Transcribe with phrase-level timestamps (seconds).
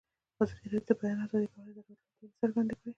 [0.41, 2.89] ازادي راډیو د د بیان آزادي په اړه د راتلونکي هیلې څرګندې کړې.